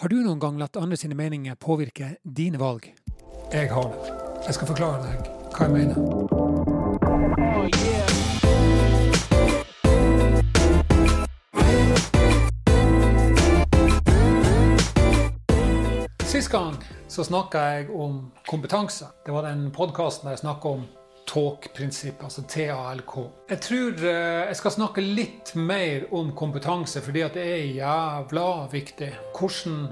Har 0.00 0.08
du 0.08 0.14
noen 0.24 0.38
gang 0.40 0.56
latt 0.56 0.78
andre 0.80 0.96
sine 0.96 1.12
meninger 1.12 1.58
påvirke 1.60 2.06
dine 2.24 2.56
valg? 2.56 2.86
Jeg 3.52 3.68
har 3.68 3.90
det. 3.92 4.12
Jeg 4.46 4.54
skal 4.56 4.68
forklare 4.70 5.02
deg 5.04 5.26
hva 5.52 5.66
jeg 5.66 5.72
mener. 5.74 6.00
Sist 16.24 16.48
gang 16.48 16.80
så 17.04 17.20
snakka 17.28 17.58
jeg 17.74 17.92
om 17.92 18.32
kompetanse. 18.48 19.04
Det 19.26 19.36
var 19.36 19.44
den 19.50 19.68
podkasten 19.68 20.30
der 20.30 20.38
jeg 20.38 20.46
snakka 20.46 20.68
om 20.78 20.88
TALK-prinsippet, 21.30 22.24
altså 22.26 22.42
TALK. 22.48 23.16
Jeg 23.50 23.62
tror 23.62 24.04
eh, 24.10 24.44
jeg 24.50 24.58
skal 24.58 24.74
snakke 24.74 25.04
litt 25.04 25.54
mer 25.54 26.08
om 26.16 26.32
kompetanse, 26.36 27.02
fordi 27.04 27.22
at 27.26 27.36
det 27.38 27.46
er 27.46 27.66
jævla 27.78 28.46
viktig. 28.72 29.10
Hvordan 29.38 29.84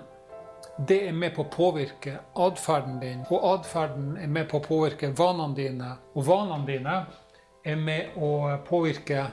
det 0.88 0.98
er 1.08 1.14
med 1.14 1.34
på 1.34 1.42
å 1.42 1.50
påvirke 1.50 2.18
atferden 2.38 2.98
din, 3.02 3.24
og 3.30 3.46
atferden 3.52 4.12
er 4.22 4.30
med 4.30 4.46
på 4.50 4.60
å 4.60 4.66
påvirke 4.66 5.10
vanene 5.18 5.56
dine. 5.56 5.92
Og 6.14 6.26
vanene 6.28 6.66
dine 6.68 6.98
er 7.66 7.78
med 7.78 8.18
å 8.18 8.32
påvirke 8.66 9.26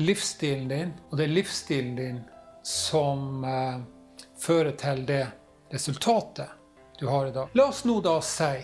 livsstilen 0.00 0.68
din, 0.68 0.94
og 1.10 1.18
det 1.18 1.26
er 1.26 1.34
livsstilen 1.36 1.96
din 1.96 2.22
som 2.66 3.44
eh, 3.44 3.80
fører 4.40 4.76
til 4.80 5.04
det 5.08 5.24
resultatet 5.72 6.52
du 7.00 7.06
har 7.08 7.28
i 7.28 7.34
dag. 7.34 7.52
La 7.56 7.68
oss 7.68 7.84
nå 7.84 8.00
da 8.04 8.18
si 8.24 8.54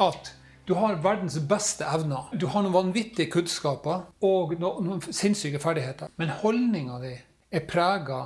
at 0.00 0.34
du 0.66 0.74
har 0.78 1.00
verdens 1.02 1.38
beste 1.50 1.84
evner. 1.84 2.28
Du 2.32 2.46
har 2.52 2.62
noen 2.62 2.74
vanvittige 2.74 3.30
kunnskaper 3.32 4.04
og 4.26 4.54
noen, 4.60 5.00
sinnssyke 5.02 5.60
ferdigheter. 5.62 6.12
Men 6.20 6.34
holdninga 6.42 7.00
di 7.02 7.14
er 7.50 7.64
prega 7.66 8.20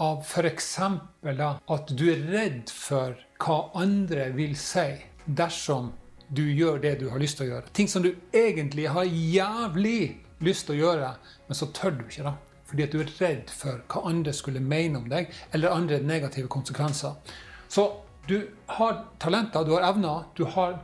av 0.00 0.24
f.eks. 0.24 0.70
at 0.80 1.92
du 1.94 2.06
er 2.10 2.24
redd 2.32 2.72
for 2.72 3.18
hva 3.42 3.58
andre 3.78 4.30
vil 4.34 4.56
si 4.58 4.88
dersom 5.26 5.92
du 6.34 6.42
gjør 6.42 6.80
det 6.82 6.96
du 7.02 7.08
har 7.12 7.20
lyst 7.22 7.38
til 7.38 7.46
å 7.46 7.52
gjøre. 7.52 7.70
Ting 7.76 7.90
som 7.90 8.02
du 8.02 8.14
egentlig 8.34 8.88
har 8.90 9.04
jævlig 9.06 10.16
lyst 10.44 10.66
til 10.66 10.76
å 10.78 10.80
gjøre, 10.80 11.12
men 11.48 11.58
så 11.58 11.68
tør 11.76 11.98
du 11.98 12.04
ikke. 12.08 12.24
da. 12.26 12.34
Fordi 12.64 12.86
at 12.86 12.94
du 12.94 13.00
er 13.02 13.12
redd 13.20 13.52
for 13.52 13.84
hva 13.92 14.06
andre 14.08 14.32
skulle 14.34 14.62
mene 14.62 14.98
om 14.98 15.10
deg, 15.10 15.28
eller 15.52 15.76
andre 15.76 16.00
negative 16.02 16.48
konsekvenser. 16.50 17.14
Så 17.68 17.86
du 18.26 18.40
har 18.78 19.04
talenter, 19.20 19.64
du 19.64 19.74
har 19.76 19.84
evner, 19.92 20.24
du 20.34 20.44
har 20.56 20.80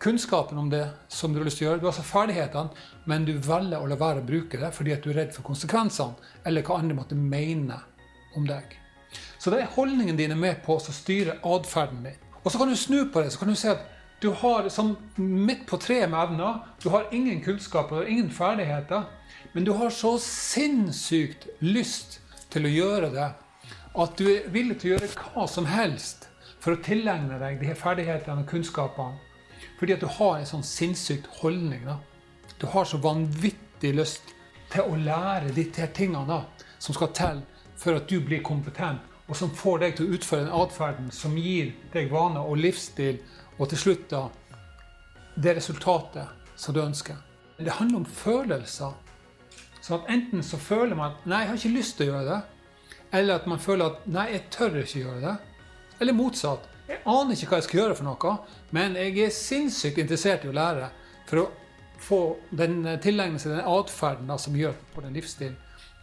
kunnskapen 0.00 0.58
om 0.58 0.70
det 0.70 0.88
som 1.08 1.32
du 1.32 1.40
har 1.40 1.44
lyst 1.44 1.60
til 1.60 1.66
å 1.66 1.70
gjøre. 1.70 1.80
Du 1.80 1.86
har 1.86 1.92
altså 1.92 2.06
ferdighetene, 2.08 2.84
men 3.04 3.26
du 3.28 3.34
velger 3.36 3.80
å 3.80 3.88
la 3.90 3.98
være 4.00 4.22
å 4.22 4.26
bruke 4.26 4.60
det 4.60 4.72
fordi 4.74 4.94
at 4.96 5.04
du 5.04 5.12
er 5.12 5.20
redd 5.22 5.34
for 5.36 5.46
konsekvensene, 5.46 6.16
eller 6.48 6.64
hva 6.64 6.80
andre 6.80 6.96
måtte 6.96 7.18
mene 7.18 7.76
om 8.38 8.48
deg. 8.48 8.76
Så 9.38 9.52
det 9.52 9.60
er 9.60 9.72
holdningen 9.74 10.16
din 10.16 10.32
er 10.32 10.40
med 10.40 10.62
på 10.64 10.78
å 10.78 10.94
styre 10.94 11.38
atferden 11.44 12.04
din. 12.06 12.18
Og 12.40 12.52
så 12.52 12.60
kan 12.60 12.70
du 12.70 12.76
snu 12.78 13.04
på 13.12 13.20
det. 13.20 13.32
så 13.32 13.42
kan 13.42 13.52
du 13.52 13.58
se 13.58 13.74
at 13.74 13.84
du 14.20 14.30
har 14.36 14.68
som 14.68 14.96
midt 15.16 15.66
på 15.68 15.76
treet 15.80 16.08
med 16.10 16.20
evner. 16.20 16.60
Du 16.82 16.88
har 16.90 17.08
ingen 17.12 17.40
kunnskap 17.44 17.92
og 17.92 18.08
ingen 18.08 18.30
ferdigheter, 18.30 19.04
men 19.52 19.64
du 19.64 19.72
har 19.72 19.90
så 19.90 20.16
sinnssykt 20.20 21.48
lyst 21.60 22.20
til 22.50 22.64
å 22.64 22.72
gjøre 22.72 23.10
det 23.14 23.30
at 24.00 24.18
du 24.18 24.28
er 24.30 24.48
villig 24.52 24.78
til 24.80 24.92
å 24.92 24.94
gjøre 24.94 25.14
hva 25.16 25.46
som 25.50 25.66
helst 25.66 26.28
for 26.60 26.76
å 26.76 26.82
tilegne 26.84 27.40
deg 27.40 27.58
de 27.60 27.72
her 27.72 27.78
ferdighetene 27.78 28.44
og 28.44 28.52
kunnskapene 28.52 29.29
fordi 29.80 29.94
at 29.96 30.02
du 30.04 30.10
har 30.12 30.34
en 30.36 30.48
sånn 30.48 30.66
sinnssykt 30.66 31.26
holdning. 31.40 31.86
da. 31.88 31.96
Du 32.60 32.66
har 32.68 32.84
så 32.84 32.98
vanvittig 33.00 33.94
lyst 33.96 34.34
til 34.68 34.84
å 34.84 34.98
lære 35.00 35.54
de 35.56 35.64
tingene 35.72 36.26
da, 36.28 36.42
som 36.78 36.94
skal 36.94 37.14
til 37.16 37.40
for 37.80 37.96
at 37.96 38.10
du 38.10 38.20
blir 38.20 38.42
kompetent, 38.44 39.00
og 39.24 39.36
som 39.36 39.54
får 39.56 39.78
deg 39.80 39.96
til 39.96 40.06
å 40.10 40.18
utføre 40.18 40.44
den 40.44 40.52
atferden 40.52 41.08
som 41.10 41.38
gir 41.38 41.72
deg 41.94 42.10
vaner 42.12 42.44
og 42.44 42.60
livsstil, 42.60 43.22
og 43.56 43.70
til 43.70 43.80
slutt 43.80 44.04
da 44.10 44.26
det 45.40 45.56
resultatet 45.56 46.28
som 46.60 46.76
du 46.76 46.82
ønsker. 46.82 47.16
Det 47.56 47.72
handler 47.78 48.02
om 48.02 48.04
følelser. 48.04 48.92
Så 49.80 49.96
at 49.96 50.12
enten 50.12 50.42
så 50.44 50.60
føler 50.60 50.94
man 50.94 51.12
at 51.12 51.26
'nei, 51.26 51.40
jeg 51.40 51.48
har 51.48 51.56
ikke 51.56 51.78
lyst 51.78 51.96
til 51.96 52.10
å 52.10 52.12
gjøre 52.12 52.28
det', 52.28 52.42
eller 53.12 53.34
at 53.34 53.46
man 53.46 53.58
føler 53.58 53.84
at 53.86 54.06
'nei, 54.06 54.26
jeg 54.32 54.50
tør 54.50 54.76
ikke 54.76 55.00
gjøre 55.00 55.20
det', 55.20 55.36
eller 56.00 56.12
motsatt. 56.12 56.68
Jeg 56.90 57.04
aner 57.06 57.36
ikke 57.36 57.52
hva 57.52 57.60
jeg 57.60 57.68
skal 57.68 57.80
gjøre 57.80 57.96
for 58.00 58.08
noe, 58.08 58.36
men 58.74 58.96
jeg 58.98 59.14
er 59.22 59.34
sinnssykt 59.34 60.00
interessert 60.02 60.42
i 60.42 60.50
å 60.50 60.54
lære 60.56 60.88
for 61.28 61.44
å 61.44 61.48
få 62.00 62.20
den 62.56 62.82
tilegne 63.04 63.38
seg 63.38 63.54
den 63.54 63.68
atferden 63.68 64.32
som 64.40 64.56
gjør 64.58 64.74
på 64.94 65.04
den 65.04 65.14
livsstilen 65.14 65.58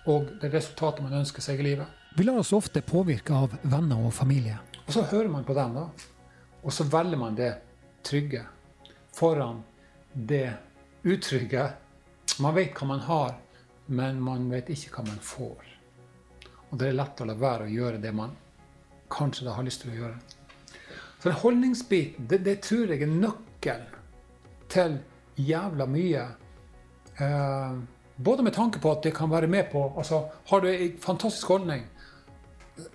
og 0.08 0.30
det 0.40 0.54
resultatet 0.54 1.04
man 1.04 1.18
ønsker 1.20 1.44
seg 1.44 1.60
i 1.60 1.66
livet. 1.72 1.88
Vi 2.16 2.24
lar 2.24 2.40
oss 2.40 2.54
ofte 2.56 2.82
påvirke 2.82 3.36
av 3.36 3.58
venner 3.68 4.06
og 4.08 4.14
familie. 4.16 4.56
Og 4.86 4.94
så 4.96 5.04
hører 5.12 5.28
man 5.30 5.44
på 5.46 5.56
dem, 5.58 5.76
da. 5.76 5.90
Og 6.64 6.74
så 6.74 6.88
velger 6.88 7.20
man 7.20 7.36
det 7.36 7.52
trygge 8.08 8.46
foran 9.18 9.60
det 10.14 10.54
utrygge. 11.04 11.68
Man 12.40 12.56
vet 12.56 12.80
hva 12.80 12.88
man 12.88 13.04
har, 13.10 13.36
men 13.92 14.24
man 14.24 14.48
vet 14.52 14.72
ikke 14.72 14.96
hva 14.96 15.10
man 15.10 15.20
får. 15.20 15.68
Og 16.70 16.80
det 16.80 16.90
er 16.90 16.98
lett 16.98 17.22
å 17.22 17.28
la 17.28 17.36
være 17.38 17.68
å 17.68 17.76
gjøre 17.76 18.02
det 18.04 18.16
man 18.16 18.34
kanskje 19.12 19.48
da 19.48 19.60
har 19.60 19.68
lyst 19.68 19.84
til 19.84 19.92
å 19.94 20.00
gjøre. 20.02 20.37
Så 21.20 21.30
den 21.30 21.38
holdningsbiten, 21.42 22.28
det, 22.30 22.44
det 22.46 22.60
tror 22.66 22.94
jeg 22.94 23.02
er 23.02 23.14
nøkkelen 23.14 23.94
til 24.70 25.00
jævla 25.38 25.88
mye. 25.90 26.26
Eh, 27.18 27.78
både 28.16 28.44
med 28.46 28.54
tanke 28.54 28.80
på 28.80 28.92
at 28.92 29.04
det 29.04 29.16
kan 29.18 29.32
være 29.32 29.48
med 29.48 29.72
på 29.72 29.94
altså 29.98 30.28
Har 30.50 30.62
du 30.62 30.68
ei 30.70 30.92
fantastisk 31.02 31.48
holdning, 31.48 31.86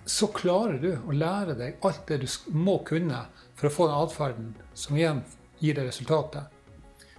så 0.05 0.29
klarer 0.31 0.79
du 0.79 0.91
å 0.95 1.15
lære 1.15 1.57
deg 1.59 1.83
alt 1.83 2.07
det 2.07 2.21
du 2.23 2.27
må 2.55 2.77
kunne 2.87 3.25
for 3.55 3.67
å 3.67 3.73
få 3.73 3.87
den 3.89 3.99
atferden 3.99 4.53
som 4.73 4.95
igjen 4.97 5.23
gir 5.59 5.75
deg 5.75 5.89
resultatet. 5.89 6.47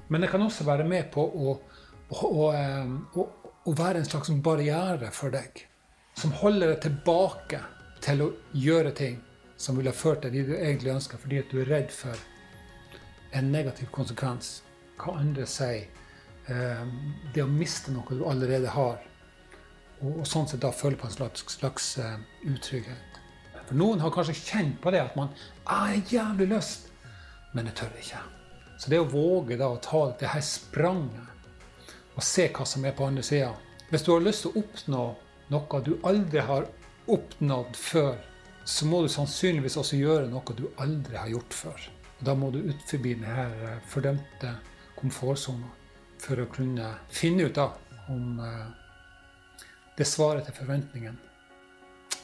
Men 0.08 0.24
det 0.24 0.30
kan 0.32 0.42
også 0.44 0.64
være 0.64 0.86
med 0.88 1.10
på 1.12 1.24
å, 1.24 1.54
å, 2.08 2.24
å, 2.24 2.48
eh, 2.56 3.20
å 3.64 3.76
være 3.76 4.00
en 4.00 4.08
slags 4.08 4.32
barriere 4.44 5.12
for 5.12 5.32
deg. 5.32 5.66
Som 6.16 6.32
holder 6.40 6.74
deg 6.74 6.82
tilbake 6.84 7.60
til 8.04 8.24
å 8.24 8.32
gjøre 8.52 8.92
ting 8.96 9.20
som 9.56 9.78
ville 9.78 9.92
ført 9.94 10.24
deg 10.24 10.34
dit 10.34 10.48
du 10.48 10.54
egentlig 10.56 10.94
ønsker, 10.94 11.20
fordi 11.20 11.40
at 11.42 11.50
du 11.52 11.60
er 11.62 11.70
redd 11.70 11.92
for 11.94 12.18
en 13.34 13.50
negativ 13.52 13.90
konsekvens. 13.94 14.62
Hva 15.00 15.16
andre 15.18 15.46
sier. 15.50 15.88
Eh, 16.46 16.84
det 17.34 17.42
å 17.42 17.50
miste 17.50 17.94
noe 17.94 18.18
du 18.18 18.24
allerede 18.28 18.70
har. 18.74 19.00
Og, 20.02 20.20
og 20.20 20.26
sånn 20.28 20.48
sett 20.50 20.62
da 20.62 20.72
føle 20.74 20.98
på 21.00 21.08
en 21.08 21.14
slags, 21.14 21.46
slags 21.54 21.94
uh, 22.02 22.18
utrygghet. 22.44 23.20
For 23.64 23.78
noen 23.78 24.02
har 24.02 24.12
kanskje 24.12 24.36
kjent 24.36 24.80
på 24.82 24.92
det 24.92 25.00
at 25.00 25.14
man 25.16 25.30
har 25.64 25.94
jævlig 26.10 26.50
lyst, 26.50 26.90
men 27.54 27.70
jeg 27.70 27.78
tør 27.78 27.94
ikke. 28.02 28.20
Så 28.76 28.90
det 28.92 29.00
å 29.00 29.08
våge 29.08 29.56
da 29.56 29.70
å 29.70 29.80
ta 29.80 30.02
det 30.20 30.32
her 30.34 30.44
spranget 30.44 31.30
og 32.14 32.26
se 32.26 32.48
hva 32.52 32.66
som 32.68 32.84
er 32.84 32.92
på 32.94 33.06
andre 33.06 33.24
sida 33.26 33.54
Hvis 33.90 34.04
du 34.06 34.12
har 34.12 34.22
lyst 34.22 34.44
til 34.44 34.52
å 34.52 34.60
oppnå 34.60 35.04
noe 35.54 35.80
du 35.86 35.94
aldri 36.06 36.42
har 36.42 36.66
oppnådd 37.10 37.76
før, 37.78 38.18
så 38.64 38.86
må 38.88 39.02
du 39.04 39.10
sannsynligvis 39.12 39.76
også 39.80 39.98
gjøre 40.00 40.28
noe 40.30 40.56
du 40.56 40.66
aldri 40.80 41.18
har 41.20 41.28
gjort 41.28 41.56
før. 41.56 41.88
Da 42.24 42.34
må 42.38 42.50
du 42.50 42.62
ut 42.64 42.84
forbi 42.88 43.14
denne 43.18 43.48
eh, 43.68 43.80
fordømte 43.90 44.54
komfortsona 44.96 45.68
for 46.24 46.40
å 46.40 46.48
kunne 46.48 46.94
finne 47.12 47.48
ut 47.48 47.56
da 47.56 47.68
om 48.08 48.38
uh, 48.40 48.68
det 49.98 50.06
svarer 50.08 50.44
til 50.44 50.56
forventningen. 50.56 51.16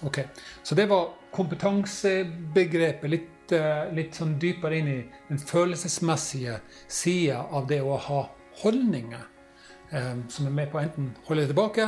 Ok, 0.08 0.22
Så 0.62 0.74
det 0.74 0.86
var 0.88 1.10
kompetansebegrepet. 1.34 3.10
Litt, 3.10 3.52
uh, 3.52 3.90
litt 3.92 4.16
sånn 4.16 4.38
dypere 4.40 4.78
inn 4.80 4.88
i 4.88 5.00
den 5.28 5.40
følelsesmessige 5.40 6.60
sida 6.88 7.42
av 7.50 7.68
det 7.68 7.82
å 7.84 7.98
ha 8.08 8.22
holdninger 8.62 9.28
som 10.30 10.46
er 10.46 10.52
med 10.54 10.68
på 10.70 10.78
å 10.78 10.82
enten 10.84 11.06
holde 11.26 11.42
deg 11.42 11.48
tilbake 11.50 11.86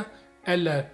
eller 0.51 0.89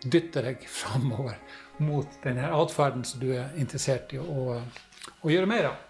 dytte 0.00 0.40
deg 0.46 0.62
framover 0.80 1.36
mot 1.78 2.18
denne 2.24 2.50
atferden 2.54 3.04
som 3.04 3.20
du 3.20 3.32
er 3.34 3.54
interessert 3.56 4.12
i 4.14 4.20
å, 4.22 4.58
å 5.22 5.32
gjøre 5.32 5.50
mer 5.50 5.70
av. 5.72 5.84